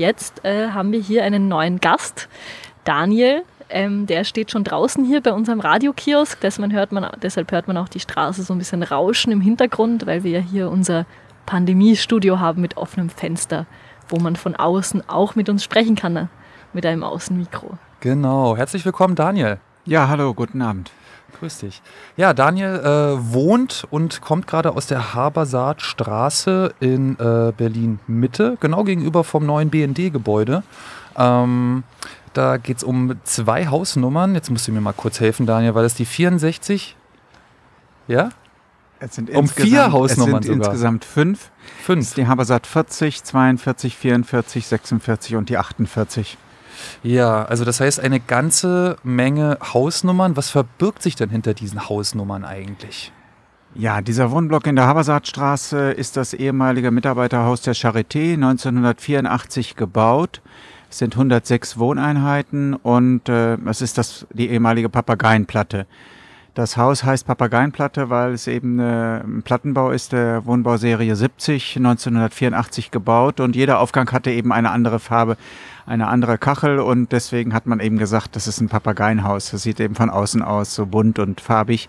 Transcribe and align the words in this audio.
Jetzt 0.00 0.46
äh, 0.46 0.70
haben 0.70 0.92
wir 0.92 0.98
hier 0.98 1.24
einen 1.24 1.48
neuen 1.48 1.78
Gast, 1.78 2.30
Daniel. 2.84 3.42
Ähm, 3.68 4.06
der 4.06 4.24
steht 4.24 4.50
schon 4.50 4.64
draußen 4.64 5.04
hier 5.04 5.20
bei 5.20 5.30
unserem 5.30 5.60
Radiokiosk. 5.60 6.40
Deshalb 6.40 6.72
hört, 6.72 6.90
man, 6.90 7.06
deshalb 7.20 7.52
hört 7.52 7.68
man 7.68 7.76
auch 7.76 7.86
die 7.86 8.00
Straße 8.00 8.42
so 8.42 8.54
ein 8.54 8.58
bisschen 8.58 8.82
rauschen 8.82 9.30
im 9.30 9.42
Hintergrund, 9.42 10.06
weil 10.06 10.24
wir 10.24 10.30
ja 10.30 10.40
hier 10.40 10.70
unser 10.70 11.04
Pandemiestudio 11.44 12.40
haben 12.40 12.62
mit 12.62 12.78
offenem 12.78 13.10
Fenster, 13.10 13.66
wo 14.08 14.18
man 14.18 14.36
von 14.36 14.56
außen 14.56 15.06
auch 15.06 15.34
mit 15.34 15.50
uns 15.50 15.62
sprechen 15.62 15.96
kann, 15.96 16.14
ne? 16.14 16.30
mit 16.72 16.86
einem 16.86 17.04
Außenmikro. 17.04 17.76
Genau. 18.00 18.56
Herzlich 18.56 18.86
willkommen, 18.86 19.16
Daniel. 19.16 19.58
Ja, 19.84 20.08
hallo, 20.08 20.32
guten 20.32 20.62
Abend. 20.62 20.90
Grüß 21.38 21.58
dich. 21.58 21.82
Ja, 22.16 22.34
Daniel 22.34 22.80
äh, 22.80 23.32
wohnt 23.32 23.86
und 23.90 24.20
kommt 24.20 24.46
gerade 24.46 24.74
aus 24.74 24.86
der 24.86 25.14
Habersaatstraße 25.14 26.74
in 26.80 27.18
äh, 27.18 27.52
Berlin-Mitte, 27.56 28.56
genau 28.60 28.84
gegenüber 28.84 29.24
vom 29.24 29.46
neuen 29.46 29.70
BND-Gebäude. 29.70 30.62
Ähm, 31.16 31.84
da 32.32 32.56
geht 32.56 32.78
es 32.78 32.84
um 32.84 33.16
zwei 33.24 33.66
Hausnummern. 33.66 34.34
Jetzt 34.34 34.50
musst 34.50 34.68
du 34.68 34.72
mir 34.72 34.80
mal 34.80 34.92
kurz 34.92 35.20
helfen, 35.20 35.46
Daniel, 35.46 35.74
weil 35.74 35.82
das 35.82 35.94
die 35.94 36.04
64. 36.04 36.96
Ja? 38.06 38.30
Es 39.00 39.14
sind 39.14 39.30
um 39.30 39.48
vier 39.48 39.92
Hausnummern 39.92 40.40
es 40.40 40.46
sind 40.46 40.56
sogar. 40.56 40.72
insgesamt 40.72 41.04
fünf. 41.04 41.50
Fünf. 41.82 42.14
Die 42.14 42.26
Habersaat 42.26 42.66
40, 42.66 43.24
42, 43.24 43.96
44, 43.96 44.66
46 44.66 45.36
und 45.36 45.48
die 45.48 45.56
48. 45.56 46.36
Ja, 47.02 47.44
also 47.44 47.64
das 47.64 47.80
heißt 47.80 48.00
eine 48.00 48.20
ganze 48.20 48.96
Menge 49.02 49.58
Hausnummern. 49.62 50.36
Was 50.36 50.50
verbirgt 50.50 51.02
sich 51.02 51.16
denn 51.16 51.30
hinter 51.30 51.54
diesen 51.54 51.88
Hausnummern 51.88 52.44
eigentlich? 52.44 53.12
Ja, 53.74 54.00
dieser 54.00 54.32
Wohnblock 54.32 54.66
in 54.66 54.76
der 54.76 54.86
Habersaatstraße 54.86 55.92
ist 55.92 56.16
das 56.16 56.34
ehemalige 56.34 56.90
Mitarbeiterhaus 56.90 57.62
der 57.62 57.76
Charité, 57.76 58.34
1984 58.34 59.76
gebaut. 59.76 60.42
Es 60.90 60.98
sind 60.98 61.14
106 61.14 61.78
Wohneinheiten 61.78 62.74
und 62.74 63.28
äh, 63.28 63.54
es 63.66 63.80
ist 63.80 63.96
das, 63.96 64.26
die 64.32 64.50
ehemalige 64.50 64.88
Papageienplatte. 64.88 65.86
Das 66.54 66.76
Haus 66.76 67.04
heißt 67.04 67.28
Papageienplatte, 67.28 68.10
weil 68.10 68.32
es 68.32 68.48
eben 68.48 68.80
äh, 68.80 69.20
ein 69.20 69.42
Plattenbau 69.44 69.92
ist, 69.92 70.10
der 70.12 70.44
Wohnbauserie 70.46 71.14
70, 71.14 71.76
1984 71.76 72.90
gebaut 72.90 73.38
und 73.38 73.54
jeder 73.54 73.78
Aufgang 73.78 74.10
hatte 74.10 74.32
eben 74.32 74.52
eine 74.52 74.72
andere 74.72 74.98
Farbe, 74.98 75.36
eine 75.86 76.08
andere 76.08 76.38
Kachel 76.38 76.80
und 76.80 77.12
deswegen 77.12 77.54
hat 77.54 77.66
man 77.66 77.78
eben 77.78 77.98
gesagt, 77.98 78.34
das 78.34 78.48
ist 78.48 78.60
ein 78.60 78.68
Papageienhaus. 78.68 79.52
Das 79.52 79.62
sieht 79.62 79.78
eben 79.78 79.94
von 79.94 80.10
außen 80.10 80.42
aus 80.42 80.74
so 80.74 80.86
bunt 80.86 81.20
und 81.20 81.40
farbig. 81.40 81.88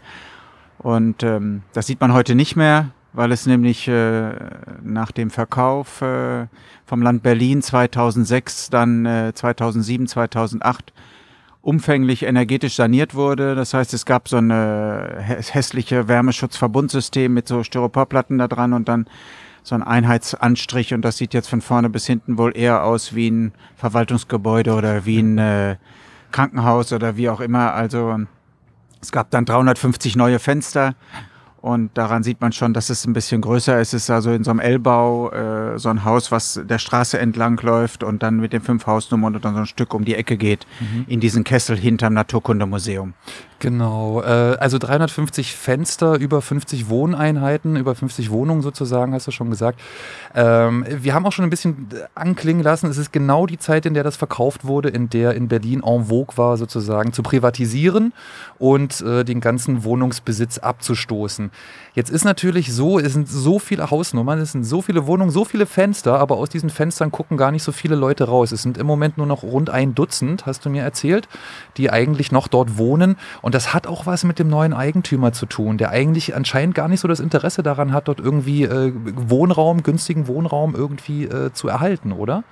Und 0.78 1.24
ähm, 1.24 1.64
das 1.74 1.88
sieht 1.88 2.00
man 2.00 2.14
heute 2.14 2.36
nicht 2.36 2.56
mehr, 2.56 2.92
weil 3.14 3.32
es 3.32 3.48
nämlich 3.48 3.88
äh, 3.88 4.32
nach 4.84 5.12
dem 5.12 5.32
Verkauf 5.32 6.04
äh, 6.04 6.46
vom 6.86 7.02
Land 7.02 7.24
Berlin 7.24 7.64
2006, 7.64 8.70
dann 8.70 9.06
äh, 9.08 9.32
2007, 9.34 10.08
2008 10.08 10.94
umfänglich 11.62 12.24
energetisch 12.24 12.76
saniert 12.76 13.14
wurde. 13.16 13.56
Das 13.56 13.74
heißt, 13.74 13.94
es 13.94 14.06
gab 14.06 14.28
so 14.28 14.38
eine 14.38 15.18
hässliche 15.20 16.08
Wärmeschutzverbundsystem 16.08 17.34
mit 17.34 17.48
so 17.48 17.64
Styroporplatten 17.64 18.38
da 18.38 18.48
dran 18.48 18.74
und 18.74 18.88
dann 18.88 19.06
so 19.64 19.76
ein 19.76 19.84
Einheitsanstrich 19.84 20.94
und 20.94 21.04
das 21.04 21.18
sieht 21.18 21.36
jetzt 21.36 21.48
von 21.48 21.62
vorne 21.62 21.90
bis 21.90 22.08
hinten 22.08 22.40
wohl 22.40 22.58
eher 22.58 22.84
aus 22.84 23.14
wie 23.14 23.30
ein 23.30 23.54
Verwaltungsgebäude 23.76 24.74
oder 24.74 25.06
wie 25.06 25.20
ein 25.20 25.38
äh, 25.38 25.76
Krankenhaus 26.32 26.94
oder 26.94 27.16
wie 27.16 27.30
auch 27.30 27.42
immer. 27.42 27.74
Also 27.74 28.18
es 29.02 29.12
gab 29.12 29.30
dann 29.30 29.46
350 29.46 30.16
neue 30.16 30.40
Fenster 30.40 30.96
und 31.62 31.92
daran 31.94 32.24
sieht 32.24 32.42
man 32.42 32.52
schon, 32.52 32.74
dass 32.74 32.90
es 32.90 33.06
ein 33.06 33.14
bisschen 33.14 33.42
größer 33.42 33.80
ist. 33.80 33.94
Es 33.94 34.04
ist 34.04 34.10
also 34.10 34.32
in 34.32 34.44
so 34.44 34.50
einem 34.50 34.60
L-Bau 34.60 35.32
äh, 35.32 35.80
so 35.80 35.90
ein 35.90 36.04
Haus, 36.04 36.32
was 36.32 36.60
der 36.64 36.80
Straße 36.80 37.20
entlang 37.20 37.60
läuft 37.62 38.04
und 38.04 38.24
dann 38.24 38.38
mit 38.38 38.52
den 38.52 38.62
fünf 38.62 38.88
Hausnummern 38.88 39.36
und 39.36 39.46
dann 39.46 39.54
so 39.54 39.60
ein 39.62 39.66
Stück 39.68 39.94
um 39.94 40.04
die 40.04 40.16
Ecke 40.16 40.38
geht 40.38 40.66
mhm. 40.80 41.06
in 41.08 41.20
diesen 41.20 41.44
Kessel 41.44 41.78
hinterm 41.78 42.16
Naturkundemuseum. 42.16 43.14
Genau, 43.62 44.24
äh, 44.24 44.58
also 44.60 44.80
350 44.80 45.56
Fenster, 45.56 46.16
über 46.16 46.42
50 46.42 46.90
Wohneinheiten, 46.90 47.76
über 47.76 47.94
50 47.94 48.32
Wohnungen 48.32 48.64
sozusagen, 48.64 49.14
hast 49.14 49.28
du 49.28 49.32
schon 49.32 49.52
gesagt. 49.52 49.80
Ähm, 50.34 50.84
wir 50.90 51.14
haben 51.14 51.28
auch 51.28 51.32
schon 51.32 51.46
ein 51.46 51.52
bisschen 51.52 51.88
anklingen 52.16 52.64
lassen, 52.64 52.88
es 52.90 52.98
ist 52.98 53.14
genau 53.14 53.46
die 53.46 53.60
Zeit, 53.60 53.86
in 53.86 53.94
der 53.94 54.04
das 54.04 54.16
verkauft 54.16 54.66
wurde, 54.66 54.90
in 54.90 55.10
der 55.12 55.36
in 55.36 55.48
Berlin 55.48 55.84
en 55.86 56.06
vogue 56.06 56.38
war, 56.38 56.58
sozusagen 56.58 57.14
zu 57.14 57.22
privatisieren 57.22 58.14
und 58.58 59.00
äh, 59.02 59.24
den 59.24 59.42
ganzen 59.42 59.84
Wohnungsbesitz 59.84 60.58
abzustoßen. 60.58 61.52
Jetzt 61.94 62.10
ist 62.10 62.24
natürlich 62.24 62.74
so, 62.74 63.00
es 63.00 63.14
sind 63.14 63.28
so 63.28 63.60
viele 63.60 63.92
Hausnummern, 63.92 64.40
es 64.40 64.54
sind 64.54 64.64
so 64.64 64.82
viele 64.82 65.06
Wohnungen, 65.06 65.30
so 65.30 65.44
viele 65.44 65.68
Fenster, 65.68 66.18
aber 66.20 66.38
aus 66.38 66.50
diesen 66.50 66.70
Fenstern 66.70 67.12
gucken 67.12 67.36
gar 67.38 67.52
nicht 67.52 67.64
so 67.64 67.74
viele 67.74 67.96
Leute 67.96 68.24
raus. 68.24 68.54
Es 68.54 68.62
sind 68.62 68.78
im 68.78 68.88
Moment 68.88 69.18
nur 69.18 69.28
noch 69.28 69.44
rund 69.44 69.70
ein 69.70 69.94
Dutzend, 69.94 70.46
hast 70.46 70.66
du 70.66 70.70
mir 70.70 70.84
erzählt, 70.84 71.28
die 71.76 71.92
eigentlich 71.92 72.32
noch 72.32 72.48
dort 72.48 72.78
wohnen. 72.78 73.18
Und 73.42 73.51
das 73.52 73.74
hat 73.74 73.88
auch 73.88 74.06
was 74.06 74.24
mit 74.24 74.40
dem 74.40 74.50
neuen 74.50 74.74
Eigentümer 74.74 75.34
zu 75.34 75.46
tun, 75.46 75.78
der 75.78 75.90
eigentlich 75.90 76.36
anscheinend 76.36 76.76
gar 76.76 76.88
nicht 76.88 77.00
so 77.00 77.08
das 77.08 77.20
Interesse 77.20 77.64
daran 77.64 77.94
hat, 77.94 78.08
dort 78.08 78.20
irgendwie 78.20 78.64
äh, 78.64 78.94
Wohnraum, 78.96 79.84
günstigen 79.84 80.28
Wohnraum 80.28 80.76
irgendwie 80.76 81.26
äh, 81.26 81.52
zu 81.54 81.68
erhalten, 81.68 82.12
oder? 82.12 82.44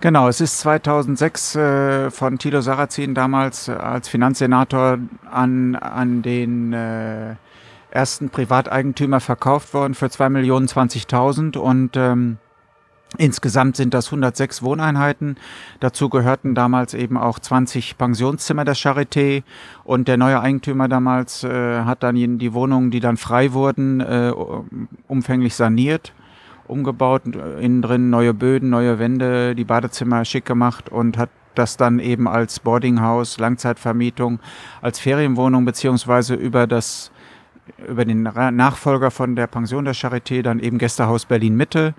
Genau, 0.00 0.28
es 0.28 0.40
ist 0.40 0.60
2006 0.60 1.56
äh, 1.56 2.10
von 2.10 2.38
Thilo 2.38 2.60
Sarrazin 2.60 3.14
damals 3.14 3.68
als 3.68 4.08
Finanzsenator 4.08 4.98
an, 5.30 5.74
an 5.74 6.20
den 6.22 6.74
äh, 6.74 7.36
ersten 7.90 8.28
Privateigentümer 8.28 9.20
verkauft 9.20 9.72
worden 9.72 9.94
für 9.94 10.06
2.020.000 10.06 11.56
und 11.56 11.96
ähm, 11.96 12.36
Insgesamt 13.18 13.76
sind 13.76 13.94
das 13.94 14.06
106 14.06 14.62
Wohneinheiten. 14.62 15.36
Dazu 15.80 16.08
gehörten 16.08 16.54
damals 16.54 16.92
eben 16.92 17.16
auch 17.16 17.38
20 17.38 17.96
Pensionszimmer 17.96 18.64
der 18.64 18.74
Charité. 18.74 19.44
Und 19.84 20.08
der 20.08 20.16
neue 20.16 20.40
Eigentümer 20.40 20.88
damals 20.88 21.44
äh, 21.44 21.82
hat 21.82 22.02
dann 22.02 22.16
die 22.16 22.52
Wohnungen, 22.52 22.90
die 22.90 23.00
dann 23.00 23.16
frei 23.16 23.52
wurden, 23.52 24.00
äh, 24.00 24.32
umfänglich 25.06 25.54
saniert, 25.54 26.12
umgebaut, 26.66 27.22
innen 27.26 27.80
drin 27.80 28.10
neue 28.10 28.34
Böden, 28.34 28.70
neue 28.70 28.98
Wände, 28.98 29.54
die 29.54 29.64
Badezimmer 29.64 30.24
schick 30.24 30.44
gemacht 30.44 30.88
und 30.88 31.16
hat 31.16 31.30
das 31.54 31.76
dann 31.76 32.00
eben 32.00 32.28
als 32.28 32.60
Boardinghaus, 32.60 33.38
Langzeitvermietung, 33.38 34.40
als 34.82 34.98
Ferienwohnung 34.98 35.64
beziehungsweise 35.64 36.34
über 36.34 36.66
das 36.66 37.12
über 37.88 38.04
den 38.04 38.22
Nachfolger 38.22 39.10
von 39.10 39.34
der 39.34 39.48
Pension 39.48 39.84
der 39.84 39.94
Charité, 39.94 40.42
dann 40.42 40.60
eben 40.60 40.78
Gästehaus 40.78 41.24
Berlin 41.24 41.56
Mitte, 41.56 41.94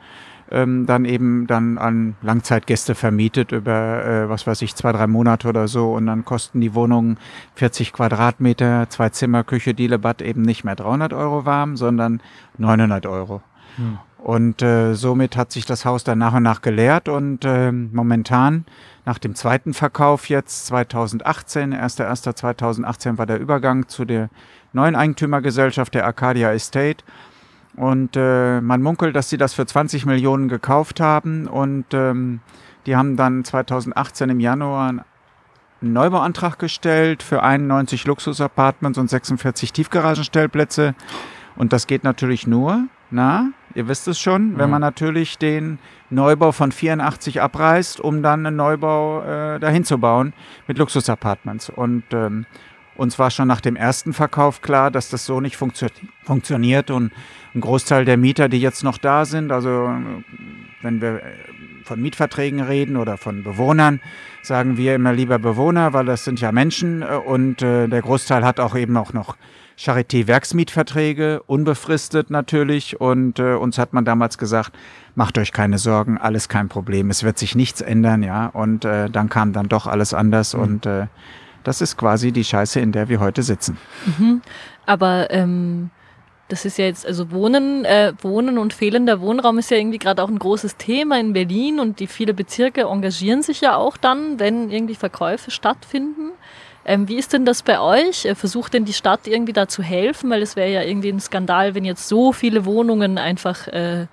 ähm, 0.52 0.86
dann 0.86 1.06
eben 1.06 1.48
dann 1.48 1.78
an 1.78 2.16
Langzeitgäste 2.22 2.96
vermietet 2.96 3.52
über, 3.52 4.06
äh, 4.06 4.30
was 4.30 4.48
weiß 4.48 4.62
ich, 4.62 4.76
zwei, 4.76 4.92
drei 4.92 5.08
Monate 5.08 5.48
oder 5.48 5.68
so. 5.68 5.94
Und 5.94 6.08
dann 6.08 6.26
kosten 6.26 6.62
die 6.62 6.74
Wohnungen 6.74 7.18
40 7.56 7.94
Quadratmeter, 7.94 8.90
zwei 8.90 9.10
Zimmer, 9.10 9.44
Küche, 9.44 9.74
Dielebad 9.74 10.22
eben 10.22 10.42
nicht 10.42 10.64
mehr 10.64 10.76
300 10.76 11.14
Euro 11.14 11.46
warm, 11.46 11.78
sondern 11.78 12.22
900 12.58 13.06
Euro. 13.06 13.42
Hm. 13.76 14.00
Und 14.18 14.62
äh, 14.62 14.94
somit 14.94 15.38
hat 15.38 15.52
sich 15.52 15.66
das 15.66 15.86
Haus 15.86 16.04
dann 16.04 16.18
nach 16.18 16.34
und 16.34 16.44
nach 16.44 16.62
geleert 16.62 17.08
und 17.08 17.46
äh, 17.46 17.72
momentan 17.72 18.66
nach 19.06 19.20
dem 19.20 19.36
zweiten 19.36 19.74
Verkauf 19.74 20.28
jetzt 20.28 20.66
2018, 20.68 21.74
1.1.2018 21.74 23.18
war 23.18 23.26
der 23.26 23.40
Übergang 23.40 23.88
zu 23.88 24.04
der 24.04 24.30
neuen 24.74 24.96
Eigentümergesellschaft 24.96 25.94
der 25.94 26.06
Arcadia 26.06 26.52
Estate. 26.52 27.06
Und 27.78 28.18
äh, 28.18 28.60
man 28.60 28.82
munkelt, 28.82 29.16
dass 29.16 29.30
sie 29.30 29.38
das 29.38 29.54
für 29.54 29.66
20 29.66 30.06
Millionen 30.08 30.50
gekauft 30.50 31.00
haben. 31.00 31.48
Und 31.48 31.86
ähm, 31.94 32.42
die 32.88 32.96
haben 32.96 33.16
dann 33.16 33.44
2018 33.44 34.30
im 34.30 34.40
Januar 34.40 34.90
einen 34.90 35.94
Neubauantrag 35.94 36.58
gestellt 36.58 37.22
für 37.22 37.44
91 37.44 38.06
Luxusapartments 38.06 38.98
und 38.98 39.10
46 39.10 39.74
Tiefgaragenstellplätze. 39.74 40.96
Und 41.56 41.72
das 41.72 41.86
geht 41.86 42.04
natürlich 42.04 42.48
nur, 42.48 42.88
na, 43.12 43.52
ihr 43.76 43.88
wisst 43.88 44.08
es 44.08 44.20
schon, 44.20 44.54
mhm. 44.54 44.58
wenn 44.58 44.70
man 44.72 44.82
natürlich 44.82 45.38
den 45.38 45.78
Neubau 46.10 46.52
von 46.52 46.72
84 46.72 47.42
abreißt, 47.42 48.00
um 48.00 48.24
dann 48.24 48.46
einen 48.46 48.56
Neubau 48.56 49.22
äh, 49.22 49.60
dahin 49.60 49.84
zu 49.84 50.00
bauen 50.00 50.34
mit 50.68 50.80
Luxusapartments. 50.80 51.70
Und 51.70 52.06
ähm, 52.12 52.48
uns 52.98 53.20
war 53.20 53.32
schon 53.32 53.48
nach 53.48 53.62
dem 53.62 53.76
ersten 53.76 54.14
Verkauf 54.14 54.62
klar, 54.62 54.92
dass 54.92 55.10
das 55.10 55.26
so 55.26 55.40
nicht 55.40 55.58
funktio 55.58 55.88
funktioniert. 56.24 56.92
Und 56.92 57.12
ein 57.56 57.62
Großteil 57.62 58.06
der 58.06 58.18
Mieter, 58.18 58.50
die 58.50 58.60
jetzt 58.60 58.84
noch 58.84 58.98
da 58.98 59.26
sind, 59.26 59.52
also 59.52 59.90
wenn 60.82 61.02
wir 61.02 61.16
äh, 61.16 61.22
von 61.84 62.02
Mietverträgen 62.02 62.62
reden 62.62 62.98
oder 62.98 63.18
von 63.18 63.44
Bewohnern, 63.44 64.02
sagen 64.42 64.78
wir 64.78 64.96
immer 64.96 65.14
lieber 65.14 65.40
Bewohner, 65.40 65.94
weil 65.94 66.06
das 66.06 66.24
sind 66.24 66.42
ja 66.42 66.52
Menschen. 66.52 67.02
Äh, 67.02 67.16
und 67.16 67.62
äh, 67.62 67.88
der 67.88 68.02
Großteil 68.02 68.44
hat 68.44 68.60
auch 68.60 68.76
eben 68.76 68.98
auch 68.98 69.14
noch 69.14 69.38
Charité-Werksmietverträge, 69.78 71.42
unbefristet 71.46 72.30
natürlich. 72.30 73.00
Und 73.00 73.40
äh, 73.40 73.54
uns 73.54 73.78
hat 73.78 73.94
man 73.94 74.06
damals 74.06 74.38
gesagt, 74.38 74.72
macht 75.16 75.38
euch 75.38 75.52
keine 75.52 75.78
Sorgen, 75.78 76.18
alles 76.18 76.50
kein 76.50 76.68
Problem, 76.68 77.10
es 77.10 77.24
wird 77.24 77.38
sich 77.38 77.56
nichts 77.56 77.82
ändern, 77.82 78.24
ja. 78.24 78.48
Und 78.48 78.86
äh, 78.86 79.10
dann 79.10 79.30
kam 79.30 79.54
dann 79.54 79.70
doch 79.70 79.88
alles 79.88 80.14
anders. 80.14 80.54
Mhm. 80.54 80.62
und 80.62 80.86
äh, 80.86 81.08
das 81.68 81.82
ist 81.82 81.98
quasi 81.98 82.32
die 82.32 82.46
Scheiße, 82.46 82.80
in 82.80 82.94
der 82.94 83.10
wir 83.10 83.20
heute 83.20 83.44
sitzen. 83.44 83.78
Mhm. 84.06 84.42
Aber 84.86 85.30
ähm, 85.32 85.90
das 86.48 86.64
ist 86.64 86.78
ja 86.78 86.86
jetzt, 86.86 87.06
also 87.06 87.30
Wohnen, 87.32 87.84
äh, 87.84 88.14
Wohnen 88.22 88.58
und 88.58 88.72
fehlender 88.72 89.20
Wohnraum 89.20 89.58
ist 89.58 89.70
ja 89.70 89.76
irgendwie 89.76 89.98
gerade 89.98 90.24
auch 90.24 90.30
ein 90.30 90.40
großes 90.40 90.78
Thema 90.78 91.20
in 91.20 91.34
Berlin 91.34 91.82
und 91.82 92.00
die 92.00 92.08
viele 92.08 92.34
Bezirke 92.34 92.84
engagieren 92.84 93.42
sich 93.42 93.60
ja 93.60 93.76
auch 93.76 93.98
dann, 93.98 94.40
wenn 94.40 94.72
irgendwie 94.72 94.96
Verkäufe 94.96 95.52
stattfinden. 95.52 96.32
Ähm, 96.86 97.10
wie 97.10 97.18
ist 97.18 97.34
denn 97.34 97.44
das 97.44 97.64
bei 97.64 97.82
euch? 97.82 98.24
Äh, 98.24 98.36
versucht 98.36 98.74
denn 98.74 98.86
die 98.86 98.94
Stadt 98.94 99.28
irgendwie 99.28 99.52
da 99.52 99.68
zu 99.68 99.84
helfen? 99.84 100.30
Weil 100.30 100.42
es 100.42 100.56
wäre 100.56 100.72
ja 100.72 100.84
irgendwie 100.84 101.10
ein 101.10 101.20
Skandal, 101.20 101.76
wenn 101.76 101.84
jetzt 101.84 102.08
so 102.08 102.32
viele 102.32 102.64
Wohnungen 102.64 103.18
einfach 103.18 103.68
äh, 103.68 104.08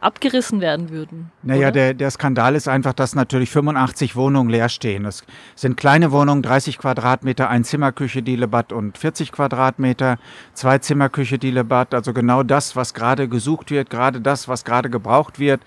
abgerissen 0.00 0.60
werden 0.60 0.90
würden. 0.90 1.30
Naja, 1.42 1.70
der, 1.70 1.94
der 1.94 2.10
Skandal 2.10 2.54
ist 2.54 2.68
einfach, 2.68 2.92
dass 2.92 3.14
natürlich 3.14 3.50
85 3.50 4.16
Wohnungen 4.16 4.50
leer 4.50 4.68
stehen. 4.68 5.04
Es 5.04 5.24
sind 5.54 5.76
kleine 5.76 6.12
Wohnungen, 6.12 6.42
30 6.42 6.78
Quadratmeter, 6.78 7.48
ein 7.48 7.64
Zimmerküche, 7.64 8.22
Dielebat 8.22 8.72
und 8.72 8.96
40 8.98 9.32
Quadratmeter, 9.32 10.18
zwei 10.54 10.78
Zimmerküche, 10.78 11.38
Dielebat, 11.38 11.94
also 11.94 12.12
genau 12.12 12.42
das, 12.42 12.76
was 12.76 12.94
gerade 12.94 13.28
gesucht 13.28 13.70
wird, 13.70 13.90
gerade 13.90 14.20
das, 14.20 14.48
was 14.48 14.64
gerade 14.64 14.90
gebraucht 14.90 15.38
wird. 15.38 15.60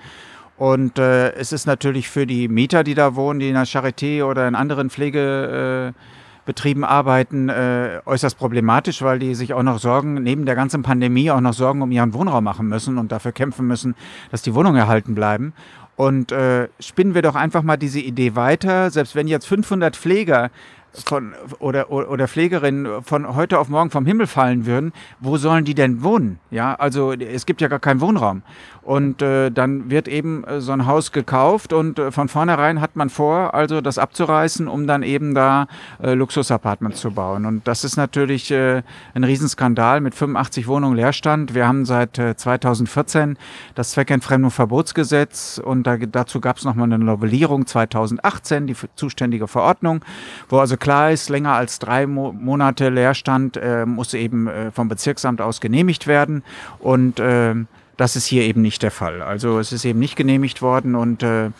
Und 0.57 0.99
äh, 0.99 1.33
es 1.33 1.51
ist 1.51 1.65
natürlich 1.65 2.07
für 2.07 2.27
die 2.27 2.47
Mieter, 2.47 2.83
die 2.83 2.93
da 2.93 3.15
wohnen, 3.15 3.39
die 3.39 3.49
in 3.49 3.55
der 3.55 3.65
Charité 3.65 4.23
oder 4.23 4.47
in 4.47 4.55
anderen 4.55 4.89
Pflege... 4.89 5.93
Äh, 5.95 6.20
Betrieben 6.51 6.83
arbeiten, 6.83 7.47
äh, 7.47 8.01
äußerst 8.05 8.37
problematisch, 8.37 9.01
weil 9.01 9.19
die 9.19 9.35
sich 9.35 9.53
auch 9.53 9.63
noch 9.63 9.79
Sorgen, 9.79 10.15
neben 10.15 10.45
der 10.45 10.55
ganzen 10.55 10.83
Pandemie 10.83 11.31
auch 11.31 11.39
noch 11.39 11.53
Sorgen 11.53 11.81
um 11.81 11.91
ihren 11.91 12.13
Wohnraum 12.13 12.43
machen 12.43 12.67
müssen 12.67 12.97
und 12.97 13.09
dafür 13.13 13.31
kämpfen 13.31 13.67
müssen, 13.67 13.95
dass 14.31 14.41
die 14.41 14.53
Wohnungen 14.53 14.75
erhalten 14.75 15.15
bleiben. 15.15 15.53
Und 15.95 16.33
äh, 16.33 16.67
spinnen 16.81 17.13
wir 17.13 17.21
doch 17.21 17.35
einfach 17.35 17.63
mal 17.63 17.77
diese 17.77 18.01
Idee 18.01 18.35
weiter, 18.35 18.91
selbst 18.91 19.15
wenn 19.15 19.29
jetzt 19.29 19.47
500 19.47 19.95
Pfleger 19.95 20.51
von, 20.93 21.33
oder, 21.59 21.91
oder 21.91 22.27
Pflegerinnen 22.27 23.03
von 23.03 23.35
heute 23.35 23.59
auf 23.59 23.69
morgen 23.69 23.89
vom 23.89 24.05
Himmel 24.05 24.27
fallen 24.27 24.65
würden, 24.65 24.93
wo 25.19 25.37
sollen 25.37 25.65
die 25.65 25.73
denn 25.73 26.03
wohnen? 26.03 26.39
Ja, 26.49 26.75
also 26.75 27.13
es 27.13 27.45
gibt 27.45 27.61
ja 27.61 27.67
gar 27.67 27.79
keinen 27.79 28.01
Wohnraum. 28.01 28.43
Und 28.83 29.21
äh, 29.21 29.51
dann 29.51 29.91
wird 29.91 30.07
eben 30.07 30.43
äh, 30.43 30.59
so 30.59 30.71
ein 30.71 30.87
Haus 30.87 31.11
gekauft 31.11 31.71
und 31.71 31.99
äh, 31.99 32.11
von 32.11 32.27
vornherein 32.27 32.81
hat 32.81 32.95
man 32.95 33.11
vor, 33.11 33.53
also 33.53 33.79
das 33.79 33.99
abzureißen, 33.99 34.67
um 34.67 34.87
dann 34.87 35.03
eben 35.03 35.35
da 35.35 35.67
äh, 36.01 36.13
Luxusapartments 36.13 36.99
zu 36.99 37.11
bauen. 37.11 37.45
Und 37.45 37.67
das 37.67 37.83
ist 37.83 37.95
natürlich 37.95 38.49
äh, 38.49 38.81
ein 39.13 39.23
Riesenskandal 39.23 40.01
mit 40.01 40.15
85 40.15 40.67
Wohnungen 40.67 40.95
Leerstand. 40.95 41.53
Wir 41.53 41.67
haben 41.67 41.85
seit 41.85 42.17
äh, 42.17 42.35
2014 42.35 43.37
das 43.75 43.91
Zweckentfremdung-Verbotsgesetz 43.91 45.61
und 45.63 45.83
da, 45.85 45.97
dazu 45.97 46.41
gab 46.41 46.57
es 46.57 46.65
nochmal 46.65 46.91
eine 46.91 46.97
Novellierung 46.97 47.67
2018, 47.67 48.65
die 48.65 48.75
zuständige 48.95 49.47
Verordnung, 49.47 50.03
wo 50.49 50.57
also 50.57 50.75
klar 50.81 51.11
ist, 51.11 51.29
länger 51.29 51.53
als 51.53 51.79
drei 51.79 52.05
Mo 52.05 52.33
Monate 52.33 52.89
Leerstand 52.89 53.55
äh, 53.55 53.85
muss 53.85 54.13
eben 54.13 54.47
äh, 54.47 54.71
vom 54.71 54.89
Bezirksamt 54.89 55.39
aus 55.39 55.61
genehmigt 55.61 56.07
werden. 56.07 56.43
Und 56.79 57.21
äh, 57.21 57.55
das 57.95 58.17
ist 58.17 58.25
hier 58.25 58.43
eben 58.43 58.61
nicht 58.61 58.83
der 58.83 58.91
Fall. 58.91 59.21
Also 59.21 59.59
es 59.59 59.71
ist 59.71 59.85
eben 59.85 59.99
nicht 59.99 60.17
genehmigt 60.17 60.61
worden 60.61 60.95
und 60.95 61.23
äh, 61.23 61.51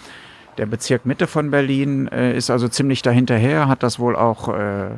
der 0.58 0.66
Bezirk 0.66 1.06
Mitte 1.06 1.28
von 1.28 1.52
Berlin 1.52 2.08
äh, 2.10 2.36
ist 2.36 2.50
also 2.50 2.68
ziemlich 2.68 3.02
dahinterher, 3.02 3.68
hat 3.68 3.84
das 3.84 4.00
wohl 4.00 4.16
auch 4.16 4.50
äh, 4.50 4.90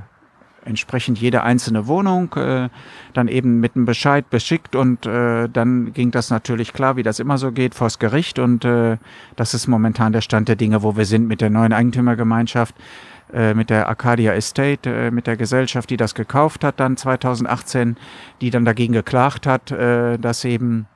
entsprechend 0.66 1.20
jede 1.20 1.44
einzelne 1.44 1.88
Wohnung 1.88 2.34
äh, 2.36 2.70
dann 3.14 3.28
eben 3.28 3.60
mit 3.60 3.76
einem 3.76 3.86
Bescheid 3.86 4.30
beschickt 4.30 4.76
und 4.76 5.06
äh, 5.06 5.50
dann 5.50 5.94
ging 5.94 6.12
das 6.12 6.30
natürlich 6.30 6.74
klar, 6.74 6.96
wie 6.96 7.04
das 7.04 7.20
immer 7.20 7.38
so 7.38 7.52
geht, 7.52 7.76
vors 7.76 8.00
Gericht 8.00 8.40
und 8.40 8.66
äh, 8.66 8.98
das 9.36 9.54
ist 9.54 9.68
momentan 9.68 10.14
der 10.14 10.22
Stand 10.22 10.48
der 10.48 10.56
Dinge, 10.56 10.82
wo 10.82 10.96
wir 10.96 11.06
sind 11.06 11.28
mit 11.28 11.42
der 11.42 11.50
neuen 11.50 11.74
Eigentümergemeinschaft 11.74 12.76
mit 13.54 13.70
der 13.70 13.90
Arcadia 13.90 14.34
Estate, 14.34 14.90
äh, 14.90 15.12
mit 15.12 15.28
der 15.28 15.38
Gesellschaft, 15.38 15.90
die 15.90 15.98
das 15.98 16.16
gekauft 16.16 16.64
hat 16.64 16.80
dann 16.80 16.98
2018, 16.98 17.98
die 18.42 18.50
dann 18.50 18.66
dagegen 18.66 18.94
geklagt 18.94 19.48
hat, 19.48 19.72
äh, 19.72 20.18
dass 20.18 20.46
eben 20.46 20.88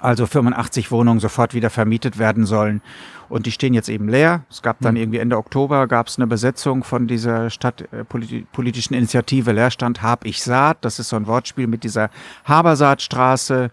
also 0.00 0.26
85 0.26 0.90
Wohnungen 0.90 1.20
sofort 1.20 1.54
wieder 1.54 1.70
vermietet 1.70 2.18
werden 2.18 2.44
sollen. 2.44 2.82
Und 3.28 3.46
die 3.46 3.52
stehen 3.52 3.74
jetzt 3.74 3.88
eben 3.88 4.08
leer. 4.08 4.44
Es 4.50 4.62
gab 4.62 4.78
dann 4.80 4.94
hm. 4.94 5.02
irgendwie 5.02 5.18
Ende 5.18 5.36
Oktober 5.36 5.86
gab 5.86 6.06
es 6.06 6.18
eine 6.18 6.26
Besetzung 6.26 6.84
von 6.84 7.06
dieser 7.06 7.50
stadtpolitischen 7.50 8.94
äh, 8.94 8.98
Initiative 8.98 9.52
Leerstand 9.52 10.02
Hab 10.02 10.24
ich 10.24 10.42
Saat. 10.42 10.78
Das 10.82 10.98
ist 10.98 11.08
so 11.08 11.16
ein 11.16 11.26
Wortspiel 11.26 11.66
mit 11.66 11.82
dieser 11.82 12.10
Habersaatstraße, 12.44 13.70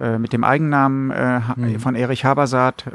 äh, 0.00 0.18
mit 0.18 0.32
dem 0.32 0.44
Eigennamen 0.44 1.10
äh, 1.10 1.40
mhm. 1.56 1.80
von 1.80 1.94
Erich 1.94 2.24
Habersaat. 2.24 2.86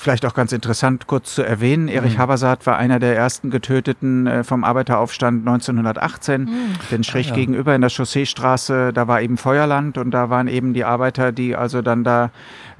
Vielleicht 0.00 0.24
auch 0.24 0.34
ganz 0.34 0.52
interessant 0.52 1.08
kurz 1.08 1.34
zu 1.34 1.42
erwähnen, 1.42 1.88
Erich 1.88 2.14
mhm. 2.14 2.18
Habersaat 2.18 2.66
war 2.66 2.78
einer 2.78 3.00
der 3.00 3.16
ersten 3.16 3.50
Getöteten 3.50 4.28
äh, 4.28 4.44
vom 4.44 4.62
Arbeiteraufstand 4.62 5.40
1918, 5.40 6.42
mhm. 6.42 6.48
denn 6.92 7.02
schräg 7.02 7.26
ah, 7.26 7.28
ja. 7.30 7.34
gegenüber 7.34 7.74
in 7.74 7.80
der 7.80 7.90
Chausseestraße, 7.90 8.92
da 8.92 9.08
war 9.08 9.22
eben 9.22 9.36
Feuerland 9.36 9.98
und 9.98 10.12
da 10.12 10.30
waren 10.30 10.46
eben 10.46 10.72
die 10.72 10.84
Arbeiter, 10.84 11.32
die 11.32 11.56
also 11.56 11.82
dann 11.82 12.04
da 12.04 12.30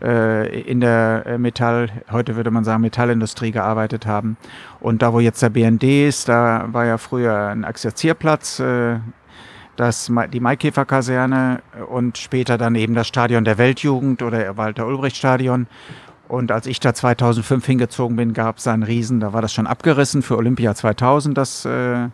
äh, 0.00 0.60
in 0.60 0.78
der 0.78 1.24
äh, 1.26 1.38
Metall, 1.38 1.88
heute 2.12 2.36
würde 2.36 2.52
man 2.52 2.62
sagen 2.62 2.82
Metallindustrie 2.82 3.50
gearbeitet 3.50 4.06
haben. 4.06 4.36
Und 4.78 5.02
da, 5.02 5.12
wo 5.12 5.18
jetzt 5.18 5.42
der 5.42 5.50
BND 5.50 6.06
ist, 6.06 6.28
da 6.28 6.68
war 6.70 6.86
ja 6.86 6.98
früher 6.98 7.48
ein 7.48 7.64
Exerzierplatz, 7.64 8.60
äh, 8.60 9.00
das, 9.74 10.10
die 10.32 10.40
Maikäfer-Kaserne 10.40 11.62
und 11.88 12.16
später 12.18 12.58
dann 12.58 12.76
eben 12.76 12.94
das 12.94 13.08
Stadion 13.08 13.44
der 13.44 13.58
Weltjugend 13.58 14.22
oder 14.22 14.56
Walter-Ulbricht-Stadion. 14.56 15.66
Und 16.28 16.52
als 16.52 16.66
ich 16.66 16.78
da 16.78 16.92
2005 16.94 17.64
hingezogen 17.64 18.16
bin, 18.16 18.34
gab 18.34 18.58
es 18.58 18.66
einen 18.66 18.82
Riesen, 18.82 19.20
da 19.20 19.32
war 19.32 19.42
das 19.42 19.52
schon 19.52 19.66
abgerissen 19.66 20.22
für 20.22 20.36
Olympia 20.36 20.74
2000, 20.74 21.36
das, 21.36 21.64
äh, 21.64 22.08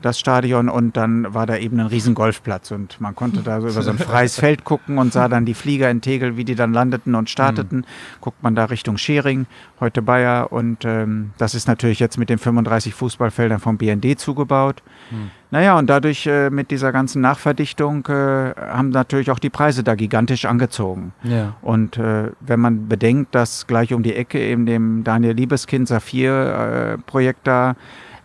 das 0.00 0.18
Stadion. 0.18 0.68
Und 0.68 0.96
dann 0.96 1.32
war 1.34 1.46
da 1.46 1.56
eben 1.56 1.80
ein 1.80 1.86
riesen 1.86 2.14
Golfplatz 2.14 2.70
und 2.70 3.00
man 3.00 3.14
konnte 3.14 3.40
da 3.42 3.60
so 3.60 3.68
über 3.68 3.82
so 3.82 3.90
ein 3.90 3.98
freies 3.98 4.36
Feld 4.40 4.64
gucken 4.64 4.98
und 4.98 5.12
sah 5.12 5.28
dann 5.28 5.44
die 5.44 5.54
Flieger 5.54 5.90
in 5.90 6.00
Tegel, 6.00 6.36
wie 6.36 6.44
die 6.44 6.54
dann 6.54 6.72
landeten 6.72 7.14
und 7.14 7.30
starteten. 7.30 7.78
Mhm. 7.78 8.20
Guckt 8.20 8.42
man 8.42 8.54
da 8.54 8.66
Richtung 8.66 8.98
Schering, 8.98 9.46
heute 9.80 10.02
Bayer. 10.02 10.52
Und 10.52 10.84
ähm, 10.84 11.30
das 11.38 11.54
ist 11.54 11.68
natürlich 11.68 12.00
jetzt 12.00 12.18
mit 12.18 12.30
den 12.30 12.38
35 12.38 12.94
Fußballfeldern 12.94 13.60
vom 13.60 13.78
BND 13.78 14.18
zugebaut. 14.18 14.82
Mhm. 15.10 15.30
Naja, 15.50 15.78
und 15.78 15.88
dadurch 15.88 16.26
äh, 16.26 16.50
mit 16.50 16.70
dieser 16.70 16.90
ganzen 16.90 17.22
Nachverdichtung 17.22 18.04
äh, 18.06 18.12
haben 18.12 18.90
natürlich 18.90 19.30
auch 19.30 19.38
die 19.38 19.50
Preise 19.50 19.84
da 19.84 19.94
gigantisch 19.94 20.44
angezogen. 20.44 21.12
Ja. 21.22 21.54
Und 21.62 21.98
äh, 21.98 22.32
wenn 22.40 22.60
man 22.60 22.88
bedenkt, 22.88 23.34
dass 23.34 23.66
gleich 23.66 23.94
um 23.94 24.02
die 24.02 24.14
Ecke 24.14 24.40
eben 24.40 24.66
dem 24.66 25.04
Daniel 25.04 25.34
Liebeskind 25.34 25.86
Saphir-Projekt 25.86 27.46
da 27.46 27.76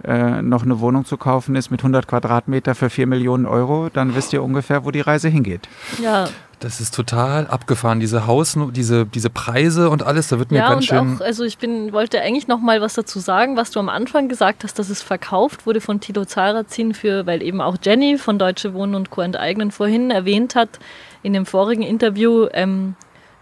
äh, 0.04 0.42
noch 0.42 0.64
eine 0.64 0.80
Wohnung 0.80 1.06
zu 1.06 1.18
kaufen 1.18 1.56
ist 1.56 1.72
mit 1.72 1.82
100 1.82 2.08
Quadratmeter 2.08 2.76
für 2.76 2.90
4 2.90 3.08
Millionen 3.08 3.46
Euro, 3.46 3.90
dann 3.92 4.16
wisst 4.16 4.34
ihr 4.34 4.44
ungefähr, 4.44 4.86
wo 4.86 4.92
die 4.92 5.02
Reise 5.02 5.30
hingeht. 5.30 5.68
Ja, 6.02 6.28
das 6.62 6.80
ist 6.80 6.94
total 6.94 7.48
abgefahren, 7.48 8.00
diese 8.00 8.28
Haus, 8.28 8.56
diese, 8.72 9.08
diese 9.08 9.32
Preise 9.32 9.90
und 9.90 10.04
alles, 10.04 10.28
da 10.28 10.38
wird 10.38 10.52
mir 10.52 10.60
ja, 10.60 10.70
ganz 10.70 10.86
schön. 10.86 11.18
Ja, 11.20 11.26
also 11.26 11.44
ich 11.44 11.58
bin, 11.58 11.92
wollte 11.92 12.22
eigentlich 12.22 12.48
noch 12.48 12.60
mal 12.60 12.82
was 12.82 12.94
dazu 12.94 13.20
sagen, 13.20 13.58
was 13.58 13.72
du 13.72 13.80
am 13.80 13.90
Anfang 13.90 14.30
gesagt 14.30 14.64
hast, 14.64 14.78
dass 14.78 14.90
es 14.90 15.02
verkauft 15.02 15.66
wurde 15.66 15.82
von 15.82 16.00
Tilo 16.00 16.24
Zarazin 16.24 16.94
für, 16.94 17.26
weil 17.26 17.42
eben 17.42 17.62
auch 17.62 17.78
Jenny 17.84 18.20
von 18.20 18.38
Deutsche 18.38 18.76
Wohnen 18.76 18.94
und 18.94 19.10
Co. 19.10 19.22
enteignen 19.22 19.72
vorhin 19.72 20.12
erwähnt 20.12 20.54
hat 20.54 20.78
in 21.24 21.34
dem 21.34 21.48
vorigen 21.48 21.82
Interview, 21.82 22.48
ähm, 22.54 22.96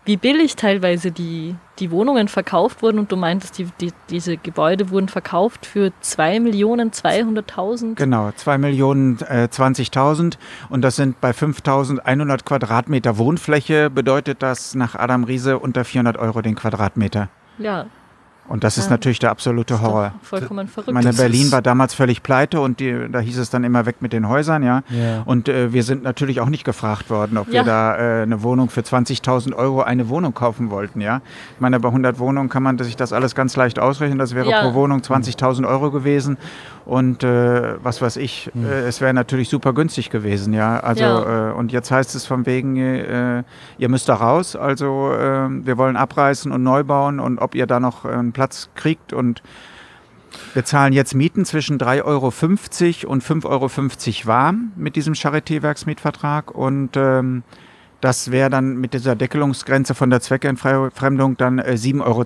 wie 0.09 0.17
billig 0.17 0.55
teilweise 0.55 1.11
die, 1.11 1.53
die 1.77 1.91
Wohnungen 1.91 2.29
verkauft 2.29 2.81
wurden 2.81 2.97
und 2.97 3.11
du 3.11 3.15
meintest, 3.15 3.59
die, 3.59 3.67
die, 3.79 3.91
diese 4.09 4.37
Gebäude 4.37 4.89
wurden 4.89 5.07
verkauft 5.07 5.67
für 5.67 5.91
2 6.01 6.39
Millionen 6.39 6.89
200.000. 6.89 7.93
Genau, 7.93 8.31
2 8.31 8.57
Millionen 8.57 9.19
äh, 9.19 9.47
20.000 9.51 10.39
und 10.69 10.81
das 10.81 10.95
sind 10.95 11.21
bei 11.21 11.29
5.100 11.29 12.43
Quadratmeter 12.43 13.19
Wohnfläche 13.19 13.91
bedeutet 13.91 14.41
das 14.41 14.73
nach 14.73 14.95
Adam 14.95 15.25
Riese 15.25 15.59
unter 15.59 15.85
400 15.85 16.17
Euro 16.17 16.41
den 16.41 16.55
Quadratmeter. 16.55 17.29
Ja, 17.59 17.85
und 18.49 18.63
das 18.63 18.75
ja. 18.75 18.83
ist 18.83 18.89
natürlich 18.89 19.19
der 19.19 19.29
absolute 19.29 19.81
Horror. 19.81 20.13
Vollkommen 20.23 20.67
verrückt. 20.67 20.91
Meine 20.91 21.13
Berlin 21.13 21.51
war 21.51 21.61
damals 21.61 21.93
völlig 21.93 22.23
pleite 22.23 22.59
und 22.59 22.79
die, 22.79 23.07
da 23.11 23.19
hieß 23.19 23.37
es 23.37 23.51
dann 23.51 23.63
immer 23.63 23.85
weg 23.85 23.97
mit 24.01 24.11
den 24.11 24.27
Häusern, 24.27 24.63
ja. 24.63 24.81
ja. 24.89 25.21
Und 25.25 25.47
äh, 25.47 25.71
wir 25.71 25.83
sind 25.83 26.01
natürlich 26.03 26.41
auch 26.41 26.49
nicht 26.49 26.63
gefragt 26.63 27.11
worden, 27.11 27.37
ob 27.37 27.47
ja. 27.47 27.53
wir 27.53 27.63
da 27.63 27.95
äh, 27.95 28.23
eine 28.23 28.41
Wohnung 28.41 28.69
für 28.69 28.81
20.000 28.81 29.53
Euro 29.53 29.83
eine 29.83 30.09
Wohnung 30.09 30.33
kaufen 30.33 30.71
wollten, 30.71 30.99
ja. 30.99 31.21
Ich 31.55 31.61
meine, 31.61 31.79
bei 31.79 31.89
100 31.89 32.17
Wohnungen 32.17 32.49
kann 32.49 32.63
man 32.63 32.77
sich 32.79 32.95
das 32.95 33.13
alles 33.13 33.35
ganz 33.35 33.55
leicht 33.55 33.77
ausrechnen. 33.77 34.17
Das 34.17 34.33
wäre 34.33 34.49
pro 34.49 34.73
Wohnung 34.73 35.01
20.000 35.01 35.67
Euro 35.67 35.91
gewesen. 35.91 36.37
Und 36.89 37.23
äh, 37.23 37.75
was 37.83 38.01
weiß 38.01 38.17
ich, 38.17 38.49
mhm. 38.51 38.65
es 38.65 38.99
wäre 38.99 39.13
natürlich 39.13 39.47
super 39.47 39.73
günstig 39.73 40.09
gewesen, 40.09 40.53
ja. 40.53 40.79
Also 40.79 41.03
äh, 41.03 41.51
und 41.53 41.71
jetzt 41.71 41.91
heißt 41.91 42.15
es 42.15 42.25
von 42.25 42.47
wegen, 42.47 42.77
äh, 42.77 43.43
ihr 43.77 43.89
müsst 43.89 44.09
da 44.09 44.15
raus. 44.15 44.55
Also 44.55 45.11
äh, 45.13 45.49
wir 45.49 45.77
wollen 45.77 45.95
abreißen 45.95 46.51
und 46.51 46.63
neu 46.63 46.83
bauen 46.83 47.19
und 47.19 47.37
ob 47.37 47.53
ihr 47.53 47.67
da 47.67 47.79
noch 47.79 48.05
einen 48.05 48.31
Platz 48.31 48.71
kriegt 48.73 49.13
und 49.13 49.43
wir 50.55 50.65
zahlen 50.65 50.91
jetzt 50.91 51.13
Mieten 51.13 51.45
zwischen 51.45 51.77
3,50 51.77 52.05
Euro 52.05 52.25
und 53.11 53.23
5,50 53.23 53.45
Euro 53.45 54.27
warm 54.27 54.71
mit 54.75 54.95
diesem 54.95 55.13
Charité-Werksmietvertrag 55.13 56.49
und 56.49 56.97
ähm, 56.97 57.43
Das 58.01 58.31
wäre 58.31 58.49
dann 58.49 58.77
mit 58.77 58.93
dieser 58.93 59.15
Deckelungsgrenze 59.15 59.95
von 59.95 60.09
der 60.09 60.21
Zweckentfremdung 60.21 61.37
dann 61.37 61.59
äh, 61.59 61.73
7,92 61.73 62.01
Euro. 62.03 62.23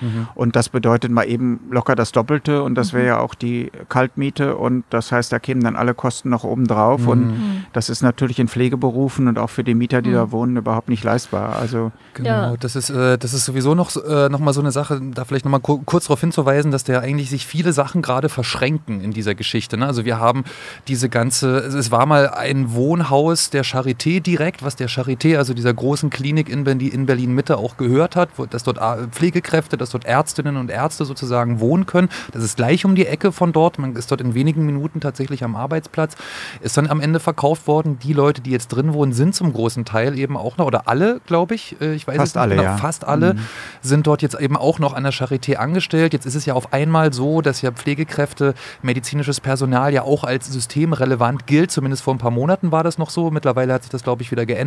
Mhm. 0.00 0.28
Und 0.34 0.56
das 0.56 0.68
bedeutet 0.68 1.10
mal 1.10 1.24
eben 1.24 1.60
locker 1.70 1.94
das 1.94 2.12
Doppelte 2.12 2.62
und 2.62 2.74
das 2.74 2.92
wäre 2.92 3.02
mhm. 3.02 3.08
ja 3.08 3.18
auch 3.20 3.34
die 3.34 3.70
Kaltmiete 3.88 4.56
und 4.56 4.84
das 4.90 5.12
heißt, 5.12 5.32
da 5.32 5.38
kämen 5.38 5.62
dann 5.62 5.76
alle 5.76 5.94
Kosten 5.94 6.30
noch 6.30 6.44
oben 6.44 6.66
drauf 6.66 7.02
mhm. 7.02 7.08
und 7.08 7.26
mhm. 7.26 7.64
das 7.72 7.88
ist 7.88 8.02
natürlich 8.02 8.38
in 8.38 8.48
Pflegeberufen 8.48 9.28
und 9.28 9.38
auch 9.38 9.50
für 9.50 9.64
die 9.64 9.74
Mieter, 9.74 10.02
die 10.02 10.12
da 10.12 10.26
mhm. 10.26 10.32
wohnen, 10.32 10.56
überhaupt 10.56 10.88
nicht 10.88 11.04
leistbar. 11.04 11.56
Also 11.56 11.92
genau, 12.14 12.28
ja. 12.30 12.56
das 12.58 12.76
ist 12.76 12.90
äh, 12.90 13.18
das 13.18 13.34
ist 13.34 13.44
sowieso 13.44 13.74
noch 13.74 13.94
äh, 13.96 14.28
noch 14.28 14.40
mal 14.40 14.52
so 14.52 14.60
eine 14.60 14.72
Sache, 14.72 15.00
da 15.14 15.24
vielleicht 15.24 15.44
noch 15.44 15.52
mal 15.52 15.60
kurz 15.60 16.04
darauf 16.04 16.20
hinzuweisen, 16.20 16.70
dass 16.70 16.84
da 16.84 17.00
eigentlich 17.00 17.30
sich 17.30 17.46
viele 17.46 17.72
Sachen 17.72 18.02
gerade 18.02 18.28
verschränken 18.28 19.00
in 19.00 19.12
dieser 19.12 19.34
Geschichte. 19.34 19.76
Ne? 19.76 19.86
Also 19.86 20.04
wir 20.04 20.18
haben 20.18 20.44
diese 20.86 21.08
ganze, 21.08 21.58
es 21.58 21.90
war 21.90 22.06
mal 22.06 22.28
ein 22.28 22.72
Wohnhaus 22.72 23.50
der 23.50 23.64
Charité 23.64 24.20
direkt, 24.20 24.62
was 24.68 24.76
der 24.76 24.90
Charité, 24.90 25.38
also 25.38 25.54
dieser 25.54 25.72
großen 25.72 26.10
Klinik 26.10 26.50
in 26.50 26.64
Berlin, 26.64 26.90
in 26.90 27.06
Berlin 27.06 27.34
Mitte 27.34 27.56
auch 27.56 27.78
gehört 27.78 28.16
hat, 28.16 28.28
dass 28.50 28.64
dort 28.64 28.78
Pflegekräfte, 29.14 29.78
dass 29.78 29.88
dort 29.88 30.04
Ärztinnen 30.04 30.58
und 30.58 30.70
Ärzte 30.70 31.06
sozusagen 31.06 31.58
wohnen 31.58 31.86
können. 31.86 32.10
Das 32.32 32.44
ist 32.44 32.56
gleich 32.56 32.84
um 32.84 32.94
die 32.94 33.06
Ecke 33.06 33.32
von 33.32 33.54
dort. 33.54 33.78
Man 33.78 33.96
ist 33.96 34.10
dort 34.10 34.20
in 34.20 34.34
wenigen 34.34 34.66
Minuten 34.66 35.00
tatsächlich 35.00 35.42
am 35.42 35.56
Arbeitsplatz. 35.56 36.16
Ist 36.60 36.76
dann 36.76 36.86
am 36.90 37.00
Ende 37.00 37.18
verkauft 37.18 37.66
worden. 37.66 37.98
Die 38.02 38.12
Leute, 38.12 38.42
die 38.42 38.50
jetzt 38.50 38.68
drin 38.68 38.92
wohnen, 38.92 39.14
sind 39.14 39.34
zum 39.34 39.54
großen 39.54 39.86
Teil 39.86 40.18
eben 40.18 40.36
auch 40.36 40.58
noch, 40.58 40.66
oder 40.66 40.86
alle, 40.86 41.22
glaube 41.24 41.54
ich, 41.54 41.80
äh, 41.80 41.94
ich 41.94 42.06
weiß 42.06 42.16
fast 42.16 42.28
es 42.28 42.34
nicht 42.34 42.42
alle, 42.42 42.56
genau, 42.56 42.64
ja. 42.64 42.76
fast 42.76 43.06
alle 43.06 43.34
mhm. 43.34 43.40
sind 43.80 44.06
dort 44.06 44.20
jetzt 44.20 44.38
eben 44.38 44.56
auch 44.58 44.78
noch 44.78 44.92
an 44.92 45.04
der 45.04 45.14
Charité 45.14 45.54
angestellt. 45.54 46.12
Jetzt 46.12 46.26
ist 46.26 46.34
es 46.34 46.44
ja 46.44 46.52
auf 46.52 46.74
einmal 46.74 47.14
so, 47.14 47.40
dass 47.40 47.62
ja 47.62 47.70
Pflegekräfte, 47.70 48.52
medizinisches 48.82 49.40
Personal 49.40 49.94
ja 49.94 50.02
auch 50.02 50.24
als 50.24 50.52
systemrelevant 50.52 51.46
gilt. 51.46 51.70
Zumindest 51.70 52.02
vor 52.02 52.14
ein 52.14 52.18
paar 52.18 52.30
Monaten 52.30 52.70
war 52.70 52.84
das 52.84 52.98
noch 52.98 53.08
so. 53.08 53.30
Mittlerweile 53.30 53.72
hat 53.72 53.84
sich 53.84 53.90
das, 53.90 54.02
glaube 54.02 54.22
ich, 54.22 54.30
wieder 54.30 54.44
geändert. 54.44 54.57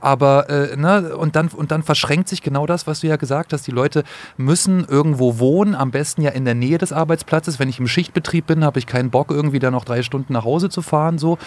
Aber 0.00 0.48
äh, 0.50 0.76
ne, 0.76 1.16
und 1.16 1.36
dann, 1.36 1.48
und 1.48 1.70
dann 1.70 1.82
verschränkt 1.82 2.28
sich 2.28 2.42
genau 2.42 2.66
das, 2.66 2.86
was 2.86 3.00
du 3.00 3.06
ja 3.06 3.16
gesagt 3.16 3.52
hast. 3.52 3.66
Die 3.66 3.70
Leute 3.70 4.04
müssen 4.36 4.84
irgendwo 4.84 5.38
wohnen, 5.38 5.74
am 5.74 5.90
besten 5.90 6.22
ja 6.22 6.30
in 6.30 6.44
der 6.44 6.54
Nähe 6.54 6.78
des 6.78 6.92
Arbeitsplatzes. 6.92 7.58
Wenn 7.58 7.68
ich 7.68 7.78
im 7.78 7.88
Schichtbetrieb 7.88 8.46
bin, 8.46 8.64
habe 8.64 8.78
ich 8.78 8.86
keinen 8.86 9.10
Bock, 9.10 9.30
irgendwie 9.30 9.58
da 9.58 9.70
noch 9.70 9.84
drei 9.84 10.02
Stunden 10.02 10.32
nach 10.32 10.44
Hause 10.44 10.68
zu 10.68 10.82
fahren. 10.82 11.18
So. 11.18 11.38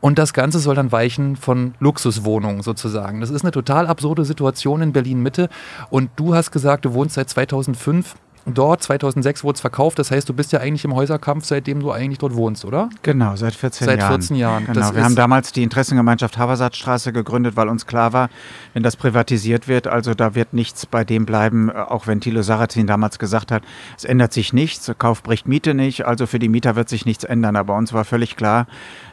Und 0.00 0.18
das 0.18 0.32
Ganze 0.32 0.58
soll 0.58 0.74
dann 0.74 0.92
weichen 0.92 1.36
von 1.36 1.74
Luxuswohnungen 1.80 2.62
sozusagen. 2.62 3.20
Das 3.20 3.30
ist 3.30 3.42
eine 3.42 3.52
total 3.52 3.86
absurde 3.86 4.24
Situation 4.24 4.82
in 4.82 4.92
Berlin 4.92 5.22
Mitte. 5.22 5.48
Und 5.90 6.10
du 6.16 6.34
hast 6.34 6.50
gesagt, 6.50 6.84
du 6.84 6.94
wohnst 6.94 7.14
seit 7.14 7.30
2005 7.30 8.14
dort. 8.46 8.82
2006 8.82 9.44
wurde 9.44 9.56
es 9.56 9.60
verkauft. 9.60 9.98
Das 9.98 10.10
heißt, 10.10 10.28
du 10.28 10.34
bist 10.34 10.52
ja 10.52 10.60
eigentlich 10.60 10.84
im 10.84 10.94
Häuserkampf, 10.94 11.44
seitdem 11.44 11.80
du 11.80 11.90
eigentlich 11.90 12.18
dort 12.18 12.34
wohnst, 12.34 12.64
oder? 12.64 12.90
Genau, 13.02 13.36
seit 13.36 13.54
14 13.54 13.86
seit 13.86 13.98
Jahren. 13.98 14.10
Seit 14.10 14.20
14 14.20 14.36
Jahren. 14.36 14.66
Genau. 14.66 14.94
Wir 14.94 15.04
haben 15.04 15.14
damals 15.14 15.52
die 15.52 15.62
Interessengemeinschaft 15.62 16.38
Habersatzstraße 16.38 17.12
gegründet, 17.12 17.56
weil 17.56 17.68
uns 17.68 17.86
klar 17.86 18.12
war, 18.12 18.28
wenn 18.72 18.82
das 18.82 18.96
privatisiert 18.96 19.68
wird, 19.68 19.86
also 19.86 20.14
da 20.14 20.34
wird 20.34 20.52
nichts 20.52 20.86
bei 20.86 21.04
dem 21.04 21.26
bleiben, 21.26 21.70
auch 21.70 22.06
wenn 22.06 22.20
Thilo 22.20 22.42
Sarrazin 22.42 22.86
damals 22.86 23.18
gesagt 23.18 23.50
hat, 23.50 23.62
es 23.96 24.04
ändert 24.04 24.32
sich 24.32 24.52
nichts, 24.52 24.92
Kauf 24.98 25.22
bricht 25.22 25.48
Miete 25.48 25.74
nicht, 25.74 26.06
also 26.06 26.26
für 26.26 26.38
die 26.38 26.48
Mieter 26.48 26.76
wird 26.76 26.88
sich 26.88 27.06
nichts 27.06 27.24
ändern. 27.24 27.56
Aber 27.56 27.76
uns 27.76 27.92
war 27.92 28.04
völlig 28.04 28.36
klar, 28.36 28.66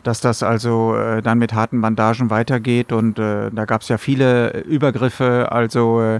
dass 0.03 0.21
das 0.21 0.43
also 0.43 0.95
äh, 0.95 1.21
dann 1.21 1.38
mit 1.38 1.53
harten 1.53 1.81
Bandagen 1.81 2.29
weitergeht 2.29 2.91
und 2.91 3.19
äh, 3.19 3.50
da 3.51 3.65
gab 3.65 3.81
es 3.81 3.89
ja 3.89 3.97
viele 3.97 4.61
Übergriffe, 4.61 5.51
also 5.51 6.01
äh, 6.01 6.19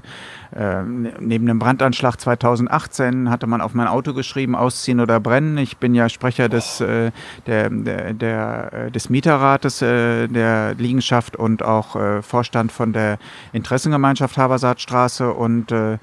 äh, 0.56 0.84
neben 0.84 1.46
dem 1.46 1.60
Brandanschlag 1.60 2.20
2018 2.20 3.01
hatte 3.30 3.48
man 3.48 3.62
auf 3.62 3.74
mein 3.74 3.88
Auto 3.88 4.14
geschrieben, 4.14 4.56
ausziehen 4.56 5.00
oder 5.00 5.20
brennen. 5.20 5.58
Ich 5.58 5.78
bin 5.78 5.96
ja 5.96 6.10
Sprecher 6.10 6.50
des, 6.50 6.82
äh, 6.82 7.12
der, 7.48 7.70
der, 7.70 8.14
der, 8.14 8.74
äh, 8.74 8.92
des 8.92 9.10
Mieterrates 9.10 9.82
äh, 9.82 10.28
der 10.28 10.76
Liegenschaft 10.76 11.36
und 11.36 11.64
auch 11.64 11.96
äh, 11.96 12.22
Vorstand 12.22 12.72
von 12.72 12.94
der 12.94 13.18
Interessengemeinschaft 13.54 14.38
Habersaatstraße 14.38 15.34
und 15.34 15.72
äh, 15.72 15.98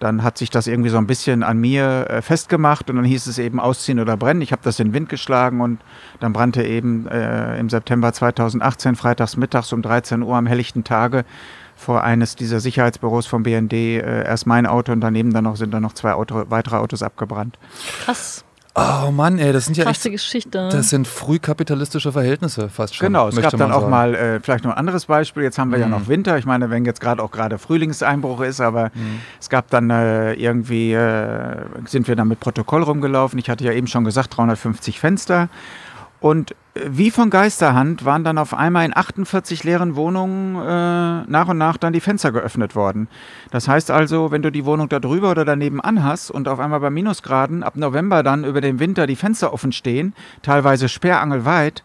dann 0.00 0.22
hat 0.22 0.38
sich 0.38 0.50
das 0.50 0.66
irgendwie 0.66 0.90
so 0.90 0.98
ein 0.98 1.06
bisschen 1.06 1.42
an 1.42 1.58
mir 1.58 2.06
äh, 2.08 2.22
festgemacht 2.22 2.90
und 2.90 2.96
dann 2.96 3.04
hieß 3.04 3.26
es 3.26 3.38
eben 3.38 3.60
ausziehen 3.60 4.00
oder 4.00 4.16
brennen. 4.16 4.42
Ich 4.42 4.52
habe 4.52 4.62
das 4.62 4.78
in 4.80 4.88
den 4.88 4.94
Wind 4.94 5.08
geschlagen 5.08 5.60
und 5.60 5.80
dann 6.20 6.32
brannte 6.32 6.62
eben 6.62 7.06
äh, 7.06 7.58
im 7.58 7.70
September 7.70 8.12
2018 8.12 8.96
freitags 8.96 9.36
mittags 9.36 9.72
um 9.72 9.82
13 9.82 10.22
Uhr 10.22 10.36
am 10.36 10.46
helllichten 10.46 10.84
Tage 10.84 11.24
vor 11.76 12.02
eines 12.02 12.36
dieser 12.36 12.60
Sicherheitsbüros 12.60 13.26
vom 13.26 13.42
BND 13.42 13.72
äh, 13.72 14.24
erst 14.24 14.46
mein 14.46 14.66
Auto 14.66 14.92
und 14.92 15.00
daneben 15.00 15.32
dann 15.32 15.44
noch 15.44 15.56
sind 15.56 15.72
dann 15.72 15.82
noch 15.82 15.94
zwei 15.94 16.12
Auto, 16.14 16.44
weitere 16.48 16.76
Autos 16.76 17.02
abgebrannt. 17.02 17.58
Krass. 18.04 18.44
Oh 18.76 19.12
Mann, 19.12 19.38
ey, 19.38 19.52
das 19.52 19.66
sind 19.66 19.76
ja 19.76 19.84
Krasse 19.84 20.08
echt, 20.08 20.16
Geschichte. 20.16 20.68
Das 20.72 20.90
sind 20.90 21.06
frühkapitalistische 21.06 22.10
Verhältnisse 22.10 22.68
fast 22.68 22.96
schon. 22.96 23.06
Genau, 23.06 23.28
es 23.28 23.36
gab 23.36 23.52
dann 23.52 23.60
sagen. 23.60 23.72
auch 23.72 23.88
mal 23.88 24.16
äh, 24.16 24.40
vielleicht 24.40 24.64
noch 24.64 24.72
ein 24.72 24.78
anderes 24.78 25.06
Beispiel. 25.06 25.44
Jetzt 25.44 25.58
haben 25.58 25.70
wir 25.70 25.78
mhm. 25.78 25.82
ja 25.82 25.88
noch 25.88 26.08
Winter. 26.08 26.38
Ich 26.38 26.44
meine, 26.44 26.70
wenn 26.70 26.84
jetzt 26.84 27.00
gerade 27.00 27.22
auch 27.22 27.30
gerade 27.30 27.58
Frühlingseinbruch 27.58 28.40
ist, 28.40 28.60
aber 28.60 28.90
mhm. 28.94 29.20
es 29.40 29.48
gab 29.48 29.70
dann 29.70 29.90
äh, 29.90 30.32
irgendwie, 30.34 30.92
äh, 30.92 31.56
sind 31.86 32.08
wir 32.08 32.16
dann 32.16 32.26
mit 32.26 32.40
Protokoll 32.40 32.82
rumgelaufen. 32.82 33.38
Ich 33.38 33.48
hatte 33.48 33.62
ja 33.62 33.70
eben 33.70 33.86
schon 33.86 34.04
gesagt, 34.04 34.36
350 34.36 34.98
Fenster. 34.98 35.48
Und 36.24 36.56
wie 36.72 37.10
von 37.10 37.28
Geisterhand 37.28 38.06
waren 38.06 38.24
dann 38.24 38.38
auf 38.38 38.54
einmal 38.54 38.86
in 38.86 38.96
48 38.96 39.62
leeren 39.62 39.94
Wohnungen 39.94 40.56
äh, 40.56 41.30
nach 41.30 41.48
und 41.48 41.58
nach 41.58 41.76
dann 41.76 41.92
die 41.92 42.00
Fenster 42.00 42.32
geöffnet 42.32 42.74
worden. 42.74 43.08
Das 43.50 43.68
heißt 43.68 43.90
also, 43.90 44.30
wenn 44.30 44.40
du 44.40 44.50
die 44.50 44.64
Wohnung 44.64 44.88
da 44.88 45.00
drüber 45.00 45.32
oder 45.32 45.44
daneben 45.44 45.82
anhast 45.82 46.30
und 46.30 46.48
auf 46.48 46.60
einmal 46.60 46.80
bei 46.80 46.88
Minusgraden 46.88 47.62
ab 47.62 47.76
November 47.76 48.22
dann 48.22 48.44
über 48.44 48.62
den 48.62 48.78
Winter 48.78 49.06
die 49.06 49.16
Fenster 49.16 49.52
offen 49.52 49.70
stehen, 49.70 50.14
teilweise 50.40 50.88
sperrangelweit, 50.88 51.84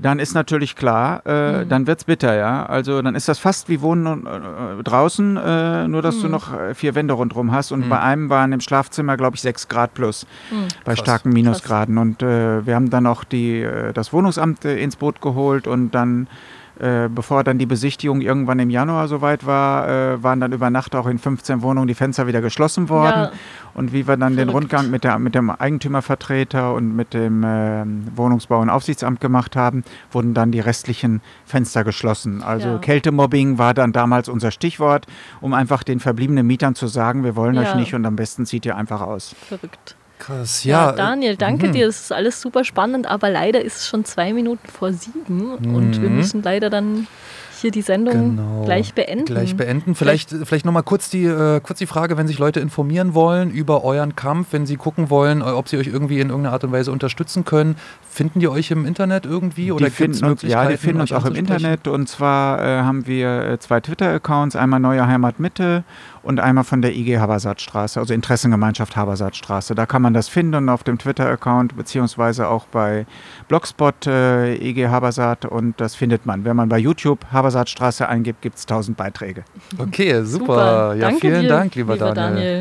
dann 0.00 0.18
ist 0.18 0.34
natürlich 0.34 0.76
klar, 0.76 1.22
äh, 1.26 1.64
mhm. 1.64 1.68
dann 1.68 1.86
wird's 1.86 2.04
bitter, 2.04 2.34
ja. 2.34 2.64
Also 2.66 3.02
dann 3.02 3.14
ist 3.14 3.28
das 3.28 3.38
fast 3.38 3.68
wie 3.68 3.80
Wohnen 3.80 4.26
äh, 4.26 4.82
draußen, 4.82 5.36
äh, 5.36 5.88
nur 5.88 6.02
dass 6.02 6.16
mhm. 6.16 6.22
du 6.22 6.28
noch 6.28 6.52
äh, 6.52 6.74
vier 6.74 6.94
Wände 6.94 7.14
rundherum 7.14 7.52
hast. 7.52 7.70
Und 7.72 7.86
mhm. 7.86 7.90
bei 7.90 8.00
einem 8.00 8.30
waren 8.30 8.52
im 8.52 8.60
Schlafzimmer, 8.60 9.16
glaube 9.16 9.36
ich, 9.36 9.42
sechs 9.42 9.68
Grad 9.68 9.94
plus 9.94 10.26
mhm. 10.50 10.68
bei 10.84 10.94
Krass. 10.94 11.00
starken 11.00 11.30
Minusgraden. 11.30 11.96
Krass. 11.96 12.02
Und 12.02 12.22
äh, 12.22 12.66
wir 12.66 12.74
haben 12.74 12.90
dann 12.90 13.06
auch 13.06 13.24
die, 13.24 13.60
äh, 13.60 13.92
das 13.92 14.12
Wohnungsamt 14.12 14.64
ins 14.64 14.96
Boot 14.96 15.20
geholt 15.20 15.66
und 15.66 15.90
dann 15.90 16.28
äh, 16.80 17.10
bevor 17.14 17.44
dann 17.44 17.58
die 17.58 17.66
Besichtigung 17.66 18.22
irgendwann 18.22 18.58
im 18.58 18.70
Januar 18.70 19.06
soweit 19.06 19.44
war, 19.44 19.86
äh, 19.86 20.22
waren 20.22 20.40
dann 20.40 20.52
über 20.52 20.70
Nacht 20.70 20.96
auch 20.96 21.06
in 21.06 21.18
15 21.18 21.60
Wohnungen 21.60 21.86
die 21.86 21.94
Fenster 21.94 22.26
wieder 22.26 22.40
geschlossen 22.40 22.88
worden. 22.88 23.24
Ja. 23.24 23.32
Und 23.74 23.92
wie 23.92 24.08
wir 24.08 24.16
dann 24.16 24.34
Verrückt. 24.34 24.38
den 24.38 24.48
Rundgang 24.48 24.90
mit, 24.90 25.04
der, 25.04 25.18
mit 25.18 25.34
dem 25.34 25.50
Eigentümervertreter 25.50 26.72
und 26.72 26.96
mit 26.96 27.12
dem 27.12 27.44
äh, 27.44 27.84
Wohnungsbau- 28.16 28.62
und 28.62 28.70
Aufsichtsamt 28.70 29.20
gemacht 29.20 29.56
haben, 29.56 29.84
wurden 30.10 30.32
dann 30.32 30.52
die 30.52 30.60
restlichen 30.60 31.20
Fenster 31.44 31.84
geschlossen. 31.84 32.42
Also 32.42 32.68
ja. 32.68 32.78
Kältemobbing 32.78 33.58
war 33.58 33.74
dann 33.74 33.92
damals 33.92 34.30
unser 34.30 34.50
Stichwort, 34.50 35.06
um 35.42 35.52
einfach 35.52 35.82
den 35.82 36.00
verbliebenen 36.00 36.46
Mietern 36.46 36.74
zu 36.74 36.86
sagen, 36.86 37.24
wir 37.24 37.36
wollen 37.36 37.56
ja. 37.56 37.62
euch 37.62 37.74
nicht 37.74 37.94
und 37.94 38.06
am 38.06 38.16
besten 38.16 38.46
zieht 38.46 38.64
ihr 38.64 38.76
einfach 38.76 39.02
aus. 39.02 39.34
Verrückt. 39.48 39.96
Krass, 40.20 40.64
ja. 40.64 40.86
ja 40.86 40.92
Daniel, 40.92 41.36
danke 41.36 41.68
mhm. 41.68 41.72
dir. 41.72 41.86
Das 41.86 42.00
ist 42.00 42.12
alles 42.12 42.40
super 42.40 42.62
spannend, 42.62 43.08
aber 43.08 43.30
leider 43.30 43.62
ist 43.62 43.78
es 43.78 43.88
schon 43.88 44.04
zwei 44.04 44.32
Minuten 44.32 44.68
vor 44.68 44.92
sieben 44.92 45.56
mhm. 45.58 45.74
und 45.74 46.00
wir 46.00 46.10
müssen 46.10 46.42
leider 46.42 46.70
dann 46.70 47.08
hier 47.60 47.70
die 47.70 47.82
Sendung 47.82 48.36
genau. 48.36 48.64
gleich 48.64 48.94
beenden. 48.94 49.24
Gleich 49.24 49.56
beenden. 49.56 49.94
Vielleicht, 49.94 50.30
vielleicht, 50.30 50.48
vielleicht 50.48 50.64
nochmal 50.64 50.82
kurz 50.82 51.10
die, 51.10 51.24
äh, 51.24 51.60
kurz 51.60 51.78
die 51.78 51.86
Frage, 51.86 52.16
wenn 52.16 52.26
sich 52.26 52.38
Leute 52.38 52.60
informieren 52.60 53.14
wollen 53.14 53.50
über 53.50 53.84
euren 53.84 54.16
Kampf, 54.16 54.48
wenn 54.52 54.66
sie 54.66 54.76
gucken 54.76 55.10
wollen, 55.10 55.40
äh, 55.40 55.44
ob 55.44 55.68
sie 55.68 55.78
euch 55.78 55.86
irgendwie 55.86 56.20
in 56.20 56.28
irgendeiner 56.28 56.52
Art 56.52 56.64
und 56.64 56.72
Weise 56.72 56.92
unterstützen 56.92 57.44
können. 57.44 57.76
Finden 58.08 58.40
die 58.40 58.48
euch 58.48 58.70
im 58.70 58.86
Internet 58.86 59.24
irgendwie? 59.24 59.72
Oder 59.72 59.86
es 59.86 59.98
Möglichkeiten? 59.98 60.46
Ja, 60.48 60.68
die 60.68 60.76
finden 60.76 61.00
uns 61.00 61.12
auch 61.12 61.24
im 61.24 61.34
Internet. 61.34 61.86
Und 61.86 62.08
zwar 62.08 62.60
äh, 62.60 62.82
haben 62.82 63.06
wir 63.06 63.44
äh, 63.44 63.58
zwei 63.58 63.80
Twitter-Accounts, 63.80 64.56
einmal 64.56 64.80
Neue 64.80 65.06
Heimat 65.06 65.38
Mitte 65.38 65.84
und 66.22 66.40
einmal 66.40 66.64
von 66.64 66.82
der 66.82 66.94
IG 66.94 67.18
Habersatzstraße, 67.18 67.98
also 67.98 68.12
Interessengemeinschaft 68.12 68.96
Habersatzstraße. 68.96 69.74
Da 69.74 69.86
kann 69.86 70.02
man 70.02 70.12
das 70.12 70.28
finden 70.28 70.68
auf 70.68 70.82
dem 70.82 70.98
Twitter-Account 70.98 71.76
beziehungsweise 71.76 72.48
auch 72.48 72.66
bei 72.66 73.06
Blogspot 73.48 74.06
äh, 74.06 74.56
IG 74.56 74.88
Habersat 74.88 75.44
und 75.44 75.80
das 75.80 75.94
findet 75.94 76.26
man. 76.26 76.44
Wenn 76.44 76.56
man 76.56 76.68
bei 76.68 76.78
YouTube 76.78 77.26
Habersatzstraße 77.50 78.08
eingibt, 78.08 78.42
gibt 78.42 78.56
es 78.56 78.66
tausend 78.66 78.96
Beiträge. 78.96 79.44
Okay, 79.78 80.22
super. 80.22 80.94
super. 80.94 80.94
Ja, 80.94 81.10
vielen 81.10 81.42
dir, 81.42 81.48
Dank, 81.48 81.74
lieber, 81.74 81.94
lieber 81.94 82.12
Daniel. 82.12 82.34
Daniel. 82.34 82.58